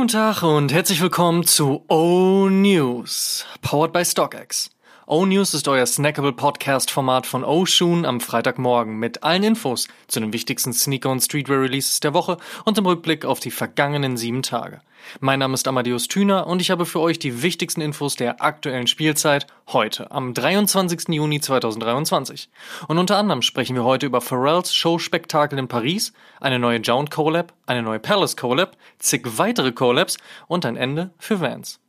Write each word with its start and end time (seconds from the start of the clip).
Guten 0.00 0.12
Tag 0.12 0.42
und 0.42 0.72
herzlich 0.72 1.02
willkommen 1.02 1.44
zu 1.44 1.84
O 1.88 2.48
News, 2.48 3.44
powered 3.60 3.92
by 3.92 4.02
StockX. 4.02 4.70
O 5.12 5.26
News 5.26 5.54
ist 5.54 5.66
euer 5.66 5.86
snackable 5.86 6.32
Podcast-Format 6.32 7.26
von 7.26 7.42
O 7.42 7.66
Shoon 7.66 8.06
am 8.06 8.20
Freitagmorgen 8.20 8.96
mit 8.96 9.24
allen 9.24 9.42
Infos 9.42 9.88
zu 10.06 10.20
den 10.20 10.32
wichtigsten 10.32 10.72
Sneaker- 10.72 11.10
und 11.10 11.20
Streetwear-Releases 11.20 11.98
der 11.98 12.14
Woche 12.14 12.36
und 12.64 12.78
im 12.78 12.86
Rückblick 12.86 13.24
auf 13.24 13.40
die 13.40 13.50
vergangenen 13.50 14.16
sieben 14.16 14.44
Tage. 14.44 14.82
Mein 15.18 15.40
Name 15.40 15.54
ist 15.54 15.66
Amadeus 15.66 16.06
Thüner 16.06 16.46
und 16.46 16.62
ich 16.62 16.70
habe 16.70 16.86
für 16.86 17.00
euch 17.00 17.18
die 17.18 17.42
wichtigsten 17.42 17.80
Infos 17.80 18.14
der 18.14 18.40
aktuellen 18.40 18.86
Spielzeit 18.86 19.48
heute, 19.72 20.12
am 20.12 20.32
23. 20.32 21.08
Juni 21.08 21.40
2023. 21.40 22.48
Und 22.86 22.98
unter 22.98 23.18
anderem 23.18 23.42
sprechen 23.42 23.74
wir 23.74 23.82
heute 23.82 24.06
über 24.06 24.20
Pharrells 24.20 24.72
Showspektakel 24.72 25.58
in 25.58 25.66
Paris, 25.66 26.12
eine 26.38 26.60
neue 26.60 26.78
Jound 26.78 27.10
Collab, 27.10 27.52
eine 27.66 27.82
neue 27.82 27.98
Palace 27.98 28.36
Collab, 28.36 28.76
zig 29.00 29.22
weitere 29.38 29.72
Collabs 29.72 30.18
und 30.46 30.64
ein 30.64 30.76
Ende 30.76 31.10
für 31.18 31.40
Vans. 31.40 31.80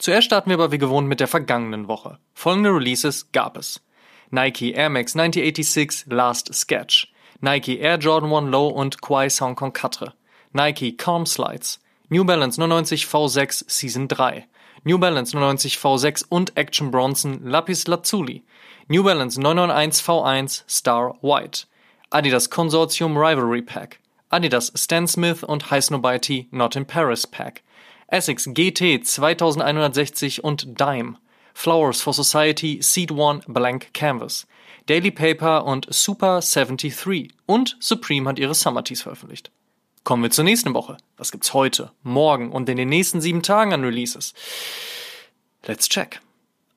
Zuerst 0.00 0.24
starten 0.24 0.48
wir 0.48 0.54
aber 0.54 0.72
wie 0.72 0.78
gewohnt 0.78 1.08
mit 1.08 1.20
der 1.20 1.28
vergangenen 1.28 1.86
Woche. 1.86 2.18
Folgende 2.32 2.70
Releases 2.70 3.30
gab 3.32 3.58
es. 3.58 3.82
Nike 4.30 4.72
Air 4.72 4.88
Max 4.88 5.14
1986 5.14 6.06
Last 6.10 6.54
Sketch, 6.54 7.12
Nike 7.42 7.78
Air 7.78 7.98
Jordan 7.98 8.32
1 8.32 8.50
Low 8.50 8.68
und 8.68 9.02
Kwai 9.02 9.28
Song 9.28 9.54
Con 9.54 9.74
4, 9.74 10.14
Nike 10.54 10.96
Calm 10.96 11.26
Slides, 11.26 11.80
New 12.08 12.24
Balance 12.24 12.58
99 12.58 13.04
V6 13.04 13.64
Season 13.68 14.08
3, 14.08 14.46
New 14.84 14.96
Balance 14.96 15.36
99 15.36 15.76
V6 15.76 16.24
und 16.30 16.56
Action 16.56 16.90
Bronson 16.90 17.44
Lapis 17.44 17.86
Lazuli, 17.86 18.42
New 18.88 19.04
Balance 19.04 19.38
991 19.38 20.02
V1 20.02 20.62
Star 20.66 21.14
White, 21.20 21.66
Adidas 22.10 22.48
Consortium 22.48 23.18
Rivalry 23.18 23.60
Pack, 23.60 24.00
Adidas 24.30 24.72
Stan 24.74 25.06
Smith 25.06 25.42
und 25.42 25.70
High 25.70 25.84
Snobiety 25.84 26.48
Not 26.52 26.74
in 26.74 26.86
Paris 26.86 27.26
Pack, 27.26 27.62
Essex 28.10 28.48
GT 28.52 29.06
2160 29.06 30.42
und 30.42 30.80
Dime, 30.80 31.16
Flowers 31.54 32.02
for 32.02 32.12
Society 32.12 32.80
Seed 32.82 33.12
One 33.12 33.40
Blank 33.46 33.94
Canvas, 33.94 34.46
Daily 34.86 35.10
Paper 35.10 35.64
und 35.64 35.86
Super 35.90 36.40
73 36.40 37.32
und 37.46 37.76
Supreme 37.78 38.28
hat 38.28 38.38
ihre 38.38 38.54
Summer 38.54 38.82
Tees 38.82 39.02
veröffentlicht. 39.02 39.50
Kommen 40.02 40.22
wir 40.22 40.30
zur 40.30 40.44
nächsten 40.44 40.74
Woche. 40.74 40.96
Was 41.16 41.30
gibt's 41.30 41.54
heute, 41.54 41.92
morgen 42.02 42.50
und 42.50 42.68
in 42.68 42.76
den 42.76 42.88
nächsten 42.88 43.20
sieben 43.20 43.42
Tagen 43.42 43.72
an 43.72 43.84
Releases? 43.84 44.34
Let's 45.66 45.88
check. 45.88 46.20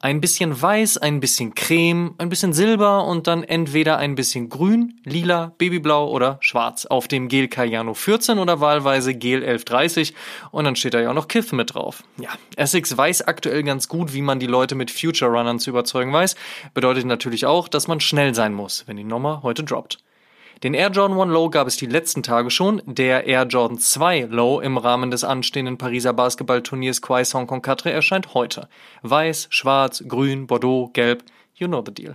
Ein 0.04 0.20
bisschen 0.20 0.62
weiß, 0.62 0.98
ein 0.98 1.22
bisschen 1.22 1.56
creme, 1.56 2.14
ein 2.18 2.28
bisschen 2.28 2.52
silber 2.52 3.06
und 3.06 3.26
dann 3.26 3.42
entweder 3.42 4.00
ein 4.00 4.16
bisschen 4.16 4.50
grün, 4.50 5.00
lila, 5.06 5.54
babyblau 5.58 6.10
oder 6.10 6.40
schwarz 6.42 6.86
auf 6.86 7.08
dem 7.08 7.30
Gel 7.30 7.48
Cayano 7.48 7.94
14 7.94 8.38
oder 8.38 8.60
wahlweise 8.60 9.14
Gel 9.14 9.38
1130 9.38 10.14
und 10.52 10.66
dann 10.66 10.76
steht 10.76 10.94
da 10.94 11.00
ja 11.00 11.12
auch 11.12 11.14
noch 11.14 11.30
Kith 11.30 11.54
mit 11.54 11.74
drauf. 11.74 12.04
Ja, 12.18 12.32
Essex 12.58 12.98
weiß 12.98 13.22
aktuell 13.22 13.64
ganz 13.64 13.88
gut, 13.88 14.14
wie 14.14 14.22
man 14.22 14.42
die 14.42 14.46
Leute 14.46 14.76
mit 14.76 14.92
Future 14.92 15.32
Runnern 15.32 15.60
zu 15.60 15.70
überzeugen 15.70 16.12
weiß. 16.12 16.36
Bedeutet 16.74 17.06
natürlich 17.06 17.46
auch, 17.46 17.70
dass 17.70 17.88
man 17.88 18.02
schnell 18.02 18.36
sein 18.36 18.54
muss, 18.54 18.84
wenn 18.88 18.98
die 18.98 19.06
Nummer 19.06 19.42
heute 19.42 19.64
droppt. 19.64 20.00
Den 20.64 20.76
Air 20.76 20.92
Jordan 20.92 21.20
1 21.20 21.30
Low 21.30 21.50
gab 21.50 21.68
es 21.68 21.76
die 21.76 21.88
letzten 21.88 22.24
Tage 22.24 22.50
schon. 22.50 22.82
Der 22.86 23.28
Air 23.28 23.44
Jordan 23.48 23.78
2 23.78 24.28
Low 24.32 24.62
im 24.62 24.78
Rahmen 24.78 25.12
des 25.12 25.26
anstehenden 25.26 25.78
Pariser 25.78 26.14
Basketballturniers 26.14 27.02
Quai 27.02 27.26
Hong 27.26 27.48
Kong 27.48 27.62
4 27.62 27.92
erscheint 27.92 28.34
heute. 28.34 28.70
Weiß, 29.02 29.48
schwarz, 29.50 30.06
grün, 30.08 30.48
bordeaux, 30.48 30.90
gelb. 30.94 31.26
You 31.54 31.68
know 31.68 31.84
the 31.86 31.94
deal. 31.94 32.14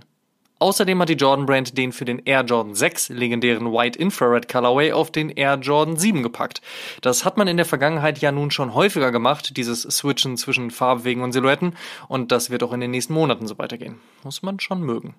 Außerdem 0.57 0.99
hat 0.99 1.09
die 1.09 1.13
Jordan 1.13 1.45
Brand 1.45 1.77
den 1.77 1.91
für 1.91 2.05
den 2.05 2.23
Air 2.25 2.41
Jordan 2.41 2.73
6 2.73 3.09
legendären 3.09 3.71
White 3.71 3.99
Infrared 3.99 4.49
Colorway 4.49 4.93
auf 4.93 5.11
den 5.11 5.29
Air 5.29 5.59
Jordan 5.61 5.95
7 5.95 6.23
gepackt. 6.23 6.63
Das 7.01 7.25
hat 7.25 7.37
man 7.37 7.47
in 7.47 7.57
der 7.57 7.67
Vergangenheit 7.67 8.17
ja 8.17 8.31
nun 8.31 8.49
schon 8.49 8.73
häufiger 8.73 9.11
gemacht, 9.11 9.57
dieses 9.57 9.83
Switchen 9.83 10.37
zwischen 10.37 10.71
Farbwegen 10.71 11.21
und 11.21 11.33
Silhouetten, 11.33 11.75
und 12.07 12.31
das 12.31 12.49
wird 12.49 12.63
auch 12.63 12.73
in 12.73 12.81
den 12.81 12.91
nächsten 12.91 13.13
Monaten 13.13 13.45
so 13.45 13.59
weitergehen. 13.59 13.99
Muss 14.23 14.41
man 14.41 14.59
schon 14.59 14.81
mögen. 14.81 15.13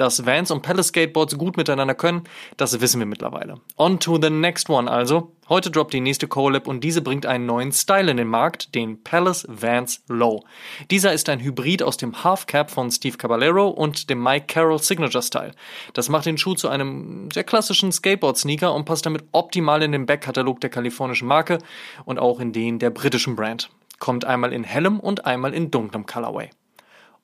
Dass 0.00 0.24
Vans 0.24 0.50
und 0.50 0.62
Palace 0.62 0.86
Skateboards 0.86 1.36
gut 1.36 1.58
miteinander 1.58 1.94
können, 1.94 2.24
das 2.56 2.80
wissen 2.80 3.00
wir 3.00 3.06
mittlerweile. 3.06 3.60
On 3.76 4.00
to 4.00 4.18
the 4.18 4.30
next 4.30 4.70
one 4.70 4.90
also. 4.90 5.32
Heute 5.46 5.70
droppt 5.70 5.92
die 5.92 6.00
nächste 6.00 6.26
Collab 6.26 6.66
und 6.68 6.82
diese 6.82 7.02
bringt 7.02 7.26
einen 7.26 7.44
neuen 7.44 7.70
Style 7.70 8.10
in 8.10 8.16
den 8.16 8.26
Markt, 8.26 8.74
den 8.74 9.04
Palace 9.04 9.44
Vans 9.46 10.02
Low. 10.08 10.42
Dieser 10.90 11.12
ist 11.12 11.28
ein 11.28 11.40
Hybrid 11.40 11.82
aus 11.82 11.98
dem 11.98 12.24
Half 12.24 12.46
Cap 12.46 12.70
von 12.70 12.90
Steve 12.90 13.18
Caballero 13.18 13.68
und 13.68 14.08
dem 14.08 14.22
Mike 14.22 14.46
Carroll 14.46 14.78
Signature 14.78 15.22
Style. 15.22 15.52
Das 15.92 16.08
macht 16.08 16.24
den 16.24 16.38
Schuh 16.38 16.54
zu 16.54 16.70
einem 16.70 17.30
sehr 17.30 17.44
klassischen 17.44 17.92
Skateboard-Sneaker 17.92 18.72
und 18.72 18.86
passt 18.86 19.04
damit 19.04 19.24
optimal 19.32 19.82
in 19.82 19.92
den 19.92 20.06
Backkatalog 20.06 20.62
der 20.62 20.70
kalifornischen 20.70 21.28
Marke 21.28 21.58
und 22.06 22.18
auch 22.18 22.40
in 22.40 22.54
den 22.54 22.78
der 22.78 22.88
britischen 22.88 23.36
Brand. 23.36 23.68
Kommt 23.98 24.24
einmal 24.24 24.54
in 24.54 24.64
hellem 24.64 24.98
und 24.98 25.26
einmal 25.26 25.52
in 25.52 25.70
dunklem 25.70 26.06
Colorway. 26.06 26.48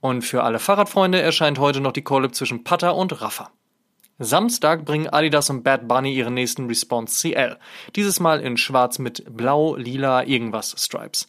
Und 0.06 0.22
für 0.22 0.44
alle 0.44 0.60
Fahrradfreunde 0.60 1.20
erscheint 1.20 1.58
heute 1.58 1.80
noch 1.80 1.90
die 1.90 2.02
Collab 2.02 2.32
zwischen 2.32 2.62
Putter 2.62 2.94
und 2.94 3.20
Raffa. 3.20 3.50
Samstag 4.20 4.84
bringen 4.84 5.08
Adidas 5.08 5.50
und 5.50 5.64
Bad 5.64 5.88
Bunny 5.88 6.14
ihren 6.14 6.34
nächsten 6.34 6.68
Response 6.68 7.28
CL. 7.28 7.56
Dieses 7.96 8.20
Mal 8.20 8.38
in 8.40 8.56
schwarz 8.56 9.00
mit 9.00 9.24
blau, 9.36 9.74
lila, 9.74 10.22
irgendwas 10.22 10.76
Stripes. 10.78 11.28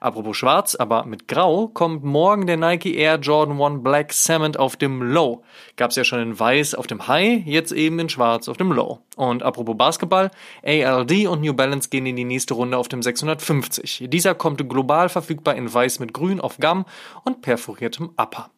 Apropos 0.00 0.36
schwarz, 0.36 0.74
aber 0.74 1.04
mit 1.06 1.28
grau 1.28 1.68
kommt 1.68 2.04
morgen 2.04 2.46
der 2.46 2.56
Nike 2.56 2.94
Air 2.96 3.16
Jordan 3.16 3.60
1 3.60 3.82
Black 3.82 4.12
Cement 4.12 4.58
auf 4.58 4.76
dem 4.76 5.02
Low. 5.02 5.42
Gab's 5.76 5.96
ja 5.96 6.04
schon 6.04 6.20
in 6.20 6.38
weiß 6.38 6.74
auf 6.74 6.86
dem 6.86 7.08
High, 7.08 7.44
jetzt 7.46 7.72
eben 7.72 7.98
in 7.98 8.08
schwarz 8.08 8.48
auf 8.48 8.56
dem 8.56 8.72
Low. 8.72 9.00
Und 9.16 9.42
apropos 9.42 9.76
Basketball, 9.76 10.30
ALD 10.64 11.26
und 11.26 11.40
New 11.40 11.54
Balance 11.54 11.88
gehen 11.88 12.06
in 12.06 12.16
die 12.16 12.24
nächste 12.24 12.54
Runde 12.54 12.76
auf 12.76 12.88
dem 12.88 13.02
650. 13.02 14.04
Dieser 14.08 14.34
kommt 14.34 14.66
global 14.68 15.08
verfügbar 15.08 15.54
in 15.54 15.72
weiß 15.72 16.00
mit 16.00 16.12
grün 16.12 16.40
auf 16.40 16.58
Gum 16.58 16.84
und 17.24 17.42
perforiertem 17.42 18.10
Upper. 18.16 18.50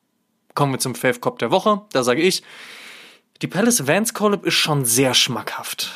Kommen 0.55 0.73
wir 0.73 0.81
zum 0.81 0.95
Fave 0.95 1.21
Cop 1.21 1.39
der 1.39 1.51
Woche. 1.51 1.83
Da 1.93 2.03
sage 2.03 2.21
ich, 2.21 2.43
die 3.43 3.47
Palace 3.47 3.87
Vans 3.87 4.15
Collab 4.15 4.45
ist 4.45 4.55
schon 4.55 4.85
sehr 4.85 5.15
schmackhaft. 5.15 5.93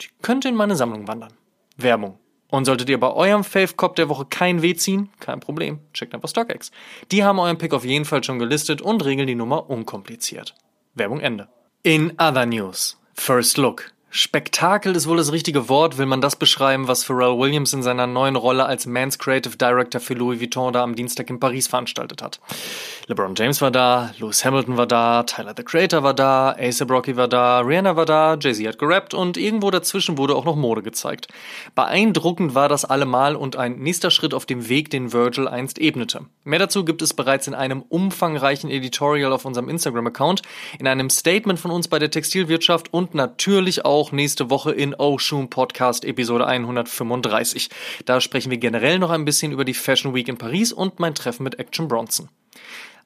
Die 0.00 0.06
könnte 0.22 0.48
in 0.48 0.54
meine 0.54 0.76
Sammlung 0.76 1.08
wandern. 1.08 1.32
Werbung. 1.76 2.18
Und 2.54 2.66
solltet 2.66 2.88
ihr 2.88 3.00
bei 3.00 3.12
eurem 3.12 3.42
Fave 3.42 3.74
Cop 3.74 3.96
der 3.96 4.08
Woche 4.08 4.26
kein 4.26 4.62
Weh 4.62 4.76
ziehen, 4.76 5.10
kein 5.18 5.40
Problem, 5.40 5.80
checkt 5.92 6.14
einfach 6.14 6.28
StockX. 6.28 6.70
Die 7.10 7.24
haben 7.24 7.40
euren 7.40 7.58
Pick 7.58 7.74
auf 7.74 7.84
jeden 7.84 8.04
Fall 8.04 8.22
schon 8.22 8.38
gelistet 8.38 8.80
und 8.80 9.04
regeln 9.04 9.26
die 9.26 9.34
Nummer 9.34 9.68
unkompliziert. 9.68 10.54
Werbung 10.94 11.18
Ende. 11.18 11.48
In 11.82 12.12
other 12.12 12.46
news. 12.46 12.96
First 13.14 13.56
Look. 13.56 13.93
Spektakel 14.16 14.94
ist 14.94 15.08
wohl 15.08 15.16
das 15.16 15.32
richtige 15.32 15.68
Wort, 15.68 15.98
will 15.98 16.06
man 16.06 16.20
das 16.20 16.36
beschreiben, 16.36 16.86
was 16.86 17.02
Pharrell 17.02 17.36
Williams 17.36 17.72
in 17.72 17.82
seiner 17.82 18.06
neuen 18.06 18.36
Rolle 18.36 18.64
als 18.64 18.86
Mans 18.86 19.18
Creative 19.18 19.56
Director 19.56 20.00
für 20.00 20.14
Louis 20.14 20.40
Vuitton 20.40 20.72
da 20.72 20.84
am 20.84 20.94
Dienstag 20.94 21.30
in 21.30 21.40
Paris 21.40 21.66
veranstaltet 21.66 22.22
hat. 22.22 22.38
LeBron 23.08 23.34
James 23.34 23.60
war 23.60 23.72
da, 23.72 24.14
Lewis 24.20 24.44
Hamilton 24.44 24.76
war 24.76 24.86
da, 24.86 25.24
Tyler 25.24 25.52
the 25.56 25.64
Creator 25.64 26.04
war 26.04 26.14
da, 26.14 26.54
ASAP 26.56 26.92
Rocky 26.92 27.16
war 27.16 27.26
da, 27.26 27.58
Rihanna 27.58 27.96
war 27.96 28.06
da, 28.06 28.38
Jay-Z 28.40 28.64
hat 28.68 28.78
gerappt 28.78 29.14
und 29.14 29.36
irgendwo 29.36 29.72
dazwischen 29.72 30.16
wurde 30.16 30.36
auch 30.36 30.44
noch 30.44 30.54
Mode 30.54 30.82
gezeigt. 30.82 31.26
Beeindruckend 31.74 32.54
war 32.54 32.68
das 32.68 32.84
allemal 32.84 33.34
und 33.34 33.56
ein 33.56 33.80
nächster 33.80 34.12
Schritt 34.12 34.32
auf 34.32 34.46
dem 34.46 34.68
Weg, 34.68 34.90
den 34.90 35.12
Virgil 35.12 35.48
einst 35.48 35.80
ebnete. 35.80 36.20
Mehr 36.44 36.60
dazu 36.60 36.84
gibt 36.84 37.02
es 37.02 37.14
bereits 37.14 37.48
in 37.48 37.54
einem 37.54 37.82
umfangreichen 37.82 38.70
Editorial 38.70 39.32
auf 39.32 39.44
unserem 39.44 39.68
Instagram-Account, 39.68 40.42
in 40.78 40.86
einem 40.86 41.10
Statement 41.10 41.58
von 41.58 41.72
uns 41.72 41.88
bei 41.88 41.98
der 41.98 42.12
Textilwirtschaft 42.12 42.94
und 42.94 43.16
natürlich 43.16 43.84
auch 43.84 44.03
auch 44.04 44.12
nächste 44.12 44.50
Woche 44.50 44.70
in 44.70 44.94
Oshun 44.94 45.48
Podcast 45.48 46.04
Episode 46.04 46.46
135. 46.46 47.70
Da 48.04 48.20
sprechen 48.20 48.50
wir 48.50 48.58
generell 48.58 48.98
noch 48.98 49.08
ein 49.08 49.24
bisschen 49.24 49.50
über 49.50 49.64
die 49.64 49.72
Fashion 49.72 50.14
Week 50.14 50.28
in 50.28 50.36
Paris 50.36 50.74
und 50.74 51.00
mein 51.00 51.14
Treffen 51.14 51.42
mit 51.42 51.58
Action 51.58 51.88
Bronson. 51.88 52.28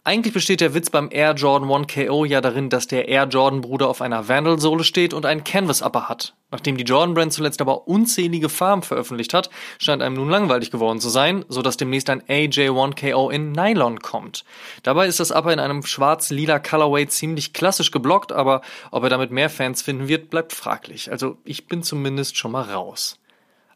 Eigentlich 0.05 0.33
besteht 0.33 0.61
der 0.61 0.75
Witz 0.75 0.91
beim 0.91 1.09
Air 1.11 1.35
Jordan 1.35 1.71
1 1.71 1.93
KO 1.93 2.25
ja 2.25 2.41
darin, 2.41 2.71
dass 2.71 2.87
der 2.87 3.09
Air 3.09 3.25
Jordan 3.25 3.61
Bruder 3.61 3.89
auf 3.89 4.01
einer 4.01 4.29
Vandal-Sohle 4.29 4.85
steht 4.85 5.13
und 5.13 5.27
einen 5.27 5.45
Canvas-Upper 5.45 6.09
hat. 6.09 6.35
Nachdem 6.51 6.79
die 6.79 6.85
Jordan 6.85 7.15
Brand 7.15 7.33
zuletzt 7.33 7.61
aber 7.61 7.89
unzählige 7.89 8.49
Farben 8.49 8.83
veröffentlicht 8.83 9.35
hat, 9.35 9.51
scheint 9.79 10.01
einem 10.01 10.17
nun 10.17 10.31
langweilig 10.31 10.71
geworden 10.71 10.99
zu 10.99 11.11
sein, 11.11 11.45
so 11.49 11.61
dass 11.61 11.77
demnächst 11.77 12.09
ein 12.09 12.23
AJ1 12.23 12.99
KO 12.99 13.29
in 13.29 13.53
Nylon 13.53 14.01
kommt. 14.01 14.45
Dabei 14.83 15.07
ist 15.07 15.21
das 15.21 15.31
Upper 15.31 15.53
in 15.53 15.61
einem 15.61 15.83
schwarz-lila 15.83 16.59
Colorway 16.59 17.07
ziemlich 17.07 17.53
klassisch 17.53 17.91
geblockt, 17.91 18.33
aber 18.33 18.63
ob 18.91 19.03
er 19.03 19.11
damit 19.11 19.31
mehr 19.31 19.51
Fans 19.51 19.83
finden 19.83 20.09
wird, 20.09 20.31
bleibt 20.31 20.55
fraglich. 20.55 21.11
Also 21.11 21.37
ich 21.45 21.67
bin 21.67 21.83
zumindest 21.83 22.39
schon 22.39 22.53
mal 22.53 22.63
raus. 22.63 23.19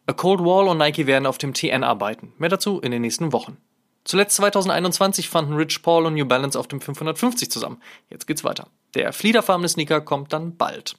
A 0.06 0.14
Cold 0.14 0.40
Wall 0.40 0.66
und 0.68 0.78
Nike 0.78 1.06
werden 1.06 1.26
auf 1.26 1.38
dem 1.38 1.52
TN 1.52 1.84
arbeiten. 1.84 2.32
Mehr 2.38 2.48
dazu 2.48 2.80
in 2.80 2.90
den 2.90 3.02
nächsten 3.02 3.32
Wochen. 3.32 3.58
Zuletzt 4.04 4.36
2021 4.36 5.28
fanden 5.28 5.54
Rich 5.54 5.82
Paul 5.82 6.06
und 6.06 6.14
New 6.14 6.26
Balance 6.26 6.58
auf 6.58 6.68
dem 6.68 6.80
550 6.80 7.50
zusammen. 7.50 7.80
Jetzt 8.10 8.26
geht's 8.26 8.44
weiter. 8.44 8.68
Der 8.94 9.12
fliederfarbene 9.12 9.68
Sneaker 9.68 10.00
kommt 10.00 10.32
dann 10.32 10.56
bald. 10.56 10.96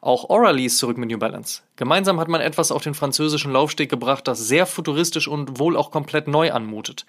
Auch 0.00 0.30
Oralee 0.30 0.66
ist 0.66 0.78
zurück 0.78 0.96
mit 0.96 1.10
New 1.10 1.18
Balance. 1.18 1.62
Gemeinsam 1.76 2.20
hat 2.20 2.28
man 2.28 2.40
etwas 2.40 2.70
auf 2.70 2.82
den 2.82 2.94
französischen 2.94 3.52
Laufsteg 3.52 3.90
gebracht, 3.90 4.28
das 4.28 4.38
sehr 4.38 4.66
futuristisch 4.66 5.28
und 5.28 5.58
wohl 5.58 5.76
auch 5.76 5.90
komplett 5.90 6.28
neu 6.28 6.52
anmutet. 6.52 7.04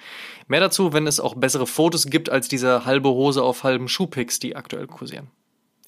Mehr 0.47 0.59
dazu, 0.59 0.91
wenn 0.91 1.07
es 1.07 1.19
auch 1.19 1.35
bessere 1.35 1.67
Fotos 1.67 2.07
gibt 2.07 2.29
als 2.29 2.47
diese 2.47 2.85
halbe 2.85 3.09
Hose 3.09 3.43
auf 3.43 3.63
halben 3.63 3.87
Schuhpicks, 3.87 4.39
die 4.39 4.55
aktuell 4.55 4.87
kursieren. 4.87 5.29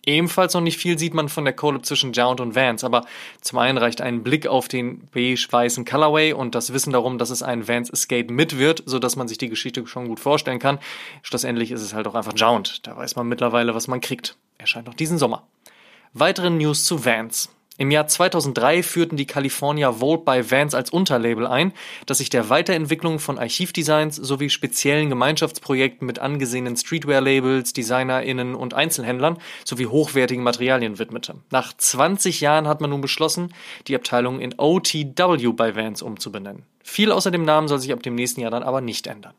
Ebenfalls 0.05 0.53
noch 0.53 0.61
nicht 0.61 0.77
viel 0.77 0.97
sieht 0.97 1.13
man 1.13 1.29
von 1.29 1.45
der 1.45 1.53
Collab 1.53 1.85
zwischen 1.85 2.13
Jount 2.13 2.39
und 2.39 2.55
Vans, 2.55 2.83
aber 2.83 3.05
zum 3.41 3.59
einen 3.59 3.77
reicht 3.77 4.01
ein 4.01 4.23
Blick 4.23 4.47
auf 4.47 4.67
den 4.67 5.07
beige-weißen 5.13 5.85
Colorway 5.85 6.33
und 6.33 6.55
das 6.55 6.73
Wissen 6.73 6.93
darum, 6.93 7.17
dass 7.19 7.29
es 7.29 7.43
ein 7.43 7.67
Vans 7.67 7.89
Escape 7.89 8.33
mit 8.33 8.57
wird, 8.57 8.81
sodass 8.85 9.15
man 9.15 9.27
sich 9.27 9.37
die 9.37 9.49
Geschichte 9.49 9.85
schon 9.85 10.07
gut 10.07 10.19
vorstellen 10.19 10.59
kann. 10.59 10.79
Schlussendlich 11.21 11.71
ist 11.71 11.81
es 11.81 11.93
halt 11.93 12.07
auch 12.07 12.15
einfach 12.15 12.33
Jount. 12.35 12.87
Da 12.87 12.97
weiß 12.97 13.15
man 13.15 13.27
mittlerweile, 13.27 13.75
was 13.75 13.87
man 13.87 14.01
kriegt. 14.01 14.37
Erscheint 14.57 14.87
noch 14.87 14.95
diesen 14.95 15.17
Sommer. 15.17 15.47
Weitere 16.13 16.49
News 16.49 16.83
zu 16.83 17.05
Vans. 17.05 17.49
Im 17.81 17.89
Jahr 17.89 18.05
2003 18.05 18.83
führten 18.83 19.17
die 19.17 19.25
California 19.25 19.91
Vault 19.93 20.23
bei 20.23 20.51
Vans 20.51 20.75
als 20.75 20.91
Unterlabel 20.91 21.47
ein, 21.47 21.73
das 22.05 22.19
sich 22.19 22.29
der 22.29 22.47
Weiterentwicklung 22.47 23.17
von 23.17 23.39
Archivdesigns 23.39 24.17
sowie 24.17 24.51
speziellen 24.51 25.09
Gemeinschaftsprojekten 25.09 26.05
mit 26.05 26.19
angesehenen 26.19 26.77
Streetwear-Labels, 26.77 27.73
DesignerInnen 27.73 28.53
und 28.53 28.75
Einzelhändlern 28.75 29.39
sowie 29.65 29.87
hochwertigen 29.87 30.43
Materialien 30.43 30.99
widmete. 30.99 31.37
Nach 31.49 31.75
20 31.75 32.39
Jahren 32.39 32.67
hat 32.67 32.81
man 32.81 32.91
nun 32.91 33.01
beschlossen, 33.01 33.51
die 33.87 33.95
Abteilung 33.95 34.39
in 34.41 34.53
OTW 34.59 35.51
bei 35.53 35.75
Vans 35.75 36.03
umzubenennen. 36.03 36.67
Viel 36.83 37.11
außer 37.11 37.31
dem 37.31 37.45
Namen 37.45 37.67
soll 37.67 37.79
sich 37.79 37.93
ab 37.93 38.03
dem 38.03 38.13
nächsten 38.13 38.41
Jahr 38.41 38.51
dann 38.51 38.61
aber 38.61 38.81
nicht 38.81 39.07
ändern. 39.07 39.33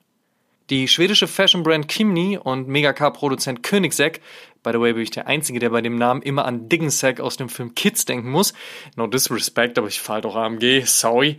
Die 0.71 0.89
schwedische 0.89 1.27
Fashion-Brand 1.27 1.87
Kimni 1.87 2.39
und 2.39 2.67
Megacar-Produzent 2.67 3.63
Koenigsegg, 3.63 4.21
by 4.63 4.71
the 4.73 4.81
way 4.81 4.93
bin 4.93 5.03
ich 5.03 5.11
der 5.11 5.27
Einzige, 5.27 5.59
der 5.59 5.71
bei 5.71 5.81
dem 5.81 5.97
Namen 5.97 6.23
immer 6.23 6.45
an 6.45 6.69
Diggensack 6.69 7.21
aus 7.21 7.37
dem 7.37 7.49
Film 7.49 7.75
Kids 7.75 8.05
denken 8.05 8.31
muss, 8.31 8.55
no 8.97 9.07
disrespect, 9.07 9.79
aber 9.79 9.89
ich 9.89 10.01
fahr 10.01 10.21
doch 10.21 10.37
AMG, 10.37 10.85
sorry, 10.85 11.39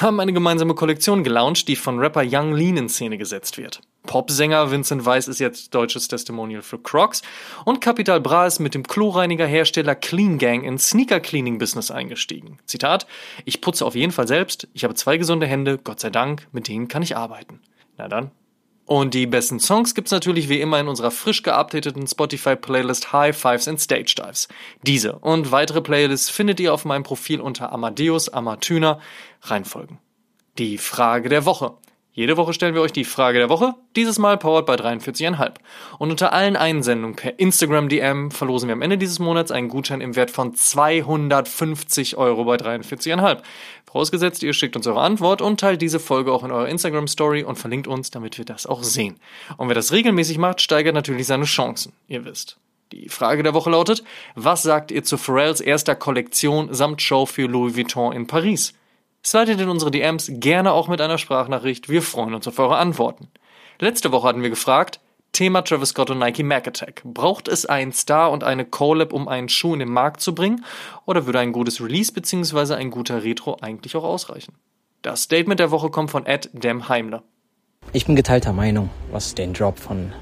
haben 0.00 0.20
eine 0.20 0.32
gemeinsame 0.32 0.74
Kollektion 0.74 1.24
gelauncht, 1.24 1.68
die 1.68 1.76
von 1.76 1.98
Rapper 1.98 2.22
Young 2.24 2.52
Lean 2.52 2.76
in 2.76 2.88
Szene 2.88 3.18
gesetzt 3.18 3.58
wird. 3.58 3.80
Popsänger 4.08 4.70
Vincent 4.70 5.04
Weiss 5.04 5.28
ist 5.28 5.38
jetzt 5.38 5.74
deutsches 5.74 6.08
Testimonial 6.08 6.62
für 6.62 6.78
Crocs 6.78 7.22
und 7.66 7.80
Capital 7.80 8.20
Bra 8.20 8.46
ist 8.46 8.58
mit 8.58 8.74
dem 8.74 8.84
Kloreiniger-Hersteller 8.84 9.94
Clean 9.94 10.38
Gang 10.38 10.64
in 10.64 10.78
Sneaker-Cleaning-Business 10.78 11.90
eingestiegen. 11.90 12.58
Zitat, 12.64 13.06
ich 13.44 13.60
putze 13.60 13.84
auf 13.84 13.94
jeden 13.94 14.12
Fall 14.12 14.26
selbst, 14.26 14.66
ich 14.72 14.84
habe 14.84 14.94
zwei 14.94 15.18
gesunde 15.18 15.46
Hände, 15.46 15.76
Gott 15.76 16.00
sei 16.00 16.08
Dank, 16.08 16.48
mit 16.52 16.68
denen 16.68 16.88
kann 16.88 17.02
ich 17.02 17.16
arbeiten. 17.16 17.60
Na 17.98 18.08
dann, 18.08 18.30
und 18.88 19.12
die 19.12 19.26
besten 19.26 19.60
Songs 19.60 19.94
gibt's 19.94 20.12
natürlich 20.12 20.48
wie 20.48 20.62
immer 20.62 20.80
in 20.80 20.88
unserer 20.88 21.10
frisch 21.10 21.42
geupdateten 21.42 22.06
Spotify-Playlist 22.06 23.12
High 23.12 23.36
Fives 23.36 23.68
and 23.68 23.78
Stage 23.78 24.14
Dives. 24.16 24.48
Diese 24.82 25.18
und 25.18 25.52
weitere 25.52 25.82
Playlists 25.82 26.30
findet 26.30 26.58
ihr 26.58 26.72
auf 26.72 26.86
meinem 26.86 27.02
Profil 27.02 27.42
unter 27.42 27.70
Amadeus 27.70 28.30
Amatüner. 28.30 28.98
Reinfolgen. 29.42 29.98
Die 30.56 30.78
Frage 30.78 31.28
der 31.28 31.44
Woche. 31.44 31.74
Jede 32.18 32.36
Woche 32.36 32.52
stellen 32.52 32.74
wir 32.74 32.80
euch 32.80 32.90
die 32.90 33.04
Frage 33.04 33.38
der 33.38 33.48
Woche, 33.48 33.76
dieses 33.94 34.18
Mal 34.18 34.38
powered 34.38 34.66
bei 34.66 34.74
43,5. 34.74 35.52
Und 36.00 36.10
unter 36.10 36.32
allen 36.32 36.56
Einsendungen 36.56 37.14
per 37.14 37.38
Instagram 37.38 37.88
DM 37.88 38.32
verlosen 38.32 38.68
wir 38.68 38.72
am 38.72 38.82
Ende 38.82 38.98
dieses 38.98 39.20
Monats 39.20 39.52
einen 39.52 39.68
Gutschein 39.68 40.00
im 40.00 40.16
Wert 40.16 40.32
von 40.32 40.52
250 40.52 42.16
Euro 42.16 42.44
bei 42.44 42.56
43,5. 42.56 43.38
Vorausgesetzt, 43.86 44.42
ihr 44.42 44.52
schickt 44.52 44.74
uns 44.74 44.88
eure 44.88 45.00
Antwort 45.00 45.40
und 45.40 45.60
teilt 45.60 45.80
diese 45.80 46.00
Folge 46.00 46.32
auch 46.32 46.42
in 46.42 46.50
eurer 46.50 46.68
Instagram 46.68 47.06
Story 47.06 47.44
und 47.44 47.54
verlinkt 47.54 47.86
uns, 47.86 48.10
damit 48.10 48.36
wir 48.36 48.44
das 48.44 48.66
auch 48.66 48.82
sehen. 48.82 49.20
Und 49.56 49.68
wer 49.68 49.76
das 49.76 49.92
regelmäßig 49.92 50.38
macht, 50.38 50.60
steigert 50.60 50.96
natürlich 50.96 51.28
seine 51.28 51.44
Chancen. 51.44 51.92
Ihr 52.08 52.24
wisst. 52.24 52.56
Die 52.90 53.08
Frage 53.08 53.44
der 53.44 53.54
Woche 53.54 53.70
lautet, 53.70 54.02
was 54.34 54.64
sagt 54.64 54.90
ihr 54.90 55.04
zu 55.04 55.18
Pharrells 55.18 55.60
erster 55.60 55.94
Kollektion 55.94 56.74
samt 56.74 57.00
Show 57.00 57.26
für 57.26 57.46
Louis 57.46 57.76
Vuitton 57.76 58.12
in 58.12 58.26
Paris? 58.26 58.74
Slidet 59.24 59.60
in 59.60 59.68
unsere 59.68 59.90
DMs 59.90 60.30
gerne 60.34 60.72
auch 60.72 60.88
mit 60.88 61.00
einer 61.00 61.18
Sprachnachricht. 61.18 61.88
Wir 61.88 62.02
freuen 62.02 62.34
uns 62.34 62.48
auf 62.48 62.58
eure 62.58 62.78
Antworten. 62.78 63.28
Letzte 63.80 64.12
Woche 64.12 64.28
hatten 64.28 64.42
wir 64.42 64.50
gefragt, 64.50 65.00
Thema 65.32 65.62
Travis 65.62 65.90
Scott 65.90 66.10
und 66.10 66.18
Nike 66.18 66.42
Mac 66.42 66.66
Attack. 66.66 67.02
Braucht 67.04 67.48
es 67.48 67.66
einen 67.66 67.92
Star 67.92 68.30
und 68.30 68.42
eine 68.42 68.64
Collab, 68.64 69.12
um 69.12 69.28
einen 69.28 69.48
Schuh 69.48 69.74
in 69.74 69.80
den 69.80 69.90
Markt 69.90 70.20
zu 70.20 70.34
bringen? 70.34 70.64
Oder 71.04 71.26
würde 71.26 71.38
ein 71.40 71.52
gutes 71.52 71.80
Release 71.80 72.12
bzw. 72.12 72.74
ein 72.74 72.90
guter 72.90 73.22
Retro 73.22 73.56
eigentlich 73.60 73.94
auch 73.94 74.04
ausreichen? 74.04 74.54
Das 75.02 75.22
Statement 75.22 75.60
der 75.60 75.70
Woche 75.70 75.90
kommt 75.90 76.10
von 76.10 76.26
Ed 76.26 76.50
Dem 76.52 76.88
Heimler. 76.88 77.22
Ich 77.92 78.06
bin 78.06 78.16
geteilter 78.16 78.52
Meinung, 78.52 78.90
was 79.12 79.34
den 79.34 79.52
Drop 79.52 79.78
von 79.78 80.12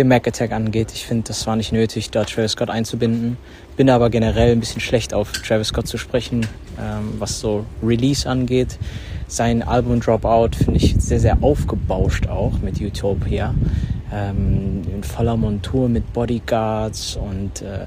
dem 0.00 0.08
Mac 0.08 0.26
Attack 0.26 0.52
angeht. 0.52 0.92
Ich 0.92 1.06
finde, 1.06 1.28
das 1.28 1.46
war 1.46 1.56
nicht 1.56 1.72
nötig, 1.72 2.10
da 2.10 2.24
Travis 2.24 2.52
Scott 2.52 2.70
einzubinden. 2.70 3.36
Bin 3.76 3.90
aber 3.90 4.10
generell 4.10 4.52
ein 4.52 4.60
bisschen 4.60 4.80
schlecht 4.80 5.14
auf 5.14 5.32
Travis 5.32 5.68
Scott 5.68 5.86
zu 5.86 5.98
sprechen, 5.98 6.46
ähm, 6.78 7.14
was 7.18 7.38
so 7.38 7.66
Release 7.82 8.28
angeht. 8.28 8.78
Sein 9.28 9.62
Album 9.62 10.00
Dropout 10.00 10.56
finde 10.56 10.76
ich 10.76 10.96
sehr, 10.98 11.20
sehr 11.20 11.38
aufgebauscht 11.42 12.26
auch 12.28 12.58
mit 12.60 12.80
Utopia. 12.80 13.54
Ähm, 14.12 14.82
in 14.92 15.04
voller 15.04 15.36
Montur 15.36 15.88
mit 15.88 16.12
Bodyguards 16.12 17.16
und 17.16 17.62
äh, 17.62 17.86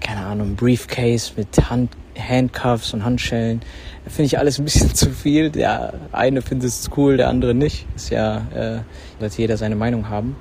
keine 0.00 0.24
Ahnung, 0.24 0.54
Briefcase 0.54 1.32
mit 1.36 1.48
Hand, 1.68 1.90
Handcuffs 2.16 2.94
und 2.94 3.04
Handschellen. 3.04 3.60
Finde 4.06 4.26
ich 4.26 4.38
alles 4.38 4.58
ein 4.58 4.64
bisschen 4.64 4.94
zu 4.94 5.10
viel. 5.10 5.50
Der 5.50 5.94
eine 6.12 6.40
findet 6.40 6.70
es 6.70 6.88
cool, 6.96 7.16
der 7.16 7.28
andere 7.28 7.54
nicht. 7.54 7.86
Ist 7.96 8.10
ja, 8.10 8.38
äh, 8.54 8.78
wird 9.20 9.36
jeder 9.36 9.56
seine 9.56 9.76
Meinung 9.76 10.08
haben. 10.08 10.36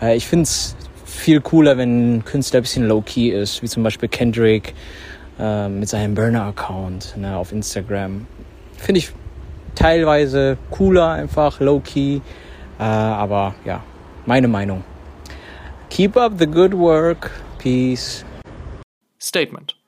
Äh, 0.00 0.16
ich 0.16 0.26
finde 0.26 0.44
es 0.44 0.76
viel 1.04 1.40
cooler, 1.40 1.76
wenn 1.76 2.16
ein 2.16 2.24
Künstler 2.24 2.60
ein 2.60 2.62
bisschen 2.62 2.86
low-key 2.86 3.30
ist, 3.30 3.62
wie 3.62 3.68
zum 3.68 3.82
Beispiel 3.82 4.08
Kendrick 4.08 4.74
äh, 5.38 5.68
mit 5.68 5.88
seinem 5.88 6.14
Burner-Account 6.14 7.16
ne, 7.16 7.36
auf 7.36 7.52
Instagram. 7.52 8.26
Finde 8.76 8.98
ich 8.98 9.12
teilweise 9.74 10.56
cooler, 10.70 11.10
einfach 11.10 11.60
low-key. 11.60 12.20
Äh, 12.78 12.82
aber 12.82 13.54
ja, 13.64 13.82
meine 14.26 14.48
Meinung. 14.48 14.84
Keep 15.90 16.16
up 16.16 16.34
the 16.38 16.46
good 16.46 16.72
work. 16.72 17.30
Peace. 17.58 18.24
Statement. 19.18 19.79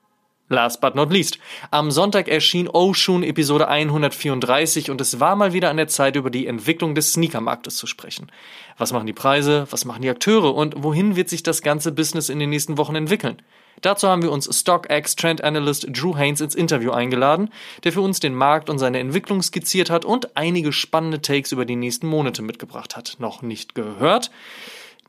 Last 0.53 0.81
but 0.81 0.93
not 0.93 1.11
least. 1.11 1.39
Am 1.71 1.89
Sonntag 1.89 2.27
erschien 2.27 2.69
Oshun 2.69 3.23
Episode 3.23 3.67
134 3.67 4.91
und 4.91 5.01
es 5.01 5.19
war 5.19 5.35
mal 5.35 5.51
wieder 5.51 5.71
an 5.71 5.77
der 5.77 5.87
Zeit, 5.87 6.15
über 6.15 6.29
die 6.29 6.45
Entwicklung 6.45 6.93
des 6.93 7.13
Sneakermarktes 7.13 7.75
zu 7.75 7.87
sprechen. 7.87 8.31
Was 8.77 8.93
machen 8.93 9.07
die 9.07 9.13
Preise? 9.13 9.65
Was 9.71 9.83
machen 9.83 10.03
die 10.03 10.09
Akteure? 10.11 10.53
Und 10.53 10.75
wohin 10.83 11.15
wird 11.15 11.27
sich 11.27 11.41
das 11.41 11.63
ganze 11.63 11.91
Business 11.91 12.29
in 12.29 12.37
den 12.37 12.51
nächsten 12.51 12.77
Wochen 12.77 12.95
entwickeln? 12.95 13.41
Dazu 13.81 14.07
haben 14.07 14.21
wir 14.21 14.31
uns 14.31 14.47
StockX 14.47 15.15
Trend 15.15 15.43
Analyst 15.43 15.87
Drew 15.89 16.15
Haynes 16.15 16.39
ins 16.39 16.53
Interview 16.53 16.91
eingeladen, 16.91 17.49
der 17.83 17.91
für 17.91 18.01
uns 18.01 18.19
den 18.19 18.35
Markt 18.35 18.69
und 18.69 18.77
seine 18.77 18.99
Entwicklung 18.99 19.41
skizziert 19.41 19.89
hat 19.89 20.05
und 20.05 20.37
einige 20.37 20.71
spannende 20.71 21.19
Takes 21.19 21.51
über 21.51 21.65
die 21.65 21.75
nächsten 21.75 22.05
Monate 22.05 22.43
mitgebracht 22.43 22.95
hat. 22.95 23.15
Noch 23.17 23.41
nicht 23.41 23.73
gehört? 23.73 24.29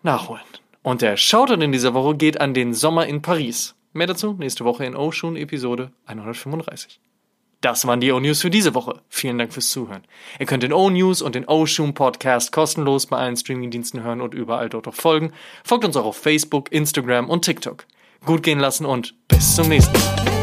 Nachholen. 0.03 0.41
Und 0.83 1.03
der 1.03 1.19
Shoutout 1.19 1.63
in 1.63 1.73
dieser 1.73 1.93
Woche 1.93 2.17
geht 2.17 2.41
an 2.41 2.55
den 2.55 2.73
Sommer 2.73 3.07
in 3.07 3.21
Paris. 3.21 3.75
Mehr 3.95 4.09
dazu 4.09 4.33
nächste 4.33 4.65
Woche 4.65 4.85
in 4.85 4.97
Oshun 4.97 5.37
Episode 5.37 5.93
135. 6.07 7.01
Das 7.61 7.87
waren 7.87 8.01
die 8.01 8.11
O-News 8.11 8.43
für 8.43 8.51
diese 8.51 8.75
Woche. 8.75 9.01
Vielen 9.09 9.39
Dank 9.39 9.53
fürs 9.53 9.71
Zuhören. 9.71 10.03
Ihr 10.41 10.47
könnt 10.47 10.65
den 10.65 10.73
O-News 10.73 11.23
und 11.23 11.37
den 11.37 11.47
O-Shoom 11.47 11.95
Podcast 11.95 12.51
kostenlos 12.51 13.07
bei 13.07 13.19
allen 13.19 13.37
Streamingdiensten 13.37 14.03
hören 14.03 14.21
und 14.21 14.35
überall 14.35 14.69
dort 14.69 14.89
auch 14.89 14.95
folgen. 14.95 15.33
Folgt 15.63 15.85
uns 15.85 15.97
auch 15.97 16.07
auf 16.07 16.17
Facebook, 16.17 16.73
Instagram 16.73 17.31
und 17.31 17.45
TikTok. 17.45 17.87
Gut 18.27 18.43
gehen 18.43 18.59
lassen 18.59 18.85
und 18.85 19.15
bis 19.29 19.55
zum 19.55 19.69
nächsten 19.69 19.97
Mal. 19.97 20.34